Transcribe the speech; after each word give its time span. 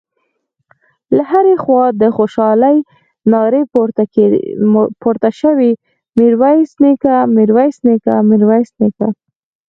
له 1.15 1.23
هرې 1.31 1.55
خوا 1.63 1.83
د 2.01 2.03
خوشالۍ 2.15 2.77
نارې 3.31 3.61
راپورته 4.89 5.29
شوې: 5.39 5.71
ميرويس 6.19 6.71
نيکه، 6.83 7.15
ميرويس 7.35 7.77
نيکه، 7.87 8.15
ميرويس 8.29 8.69
نيکه…. 8.81 9.07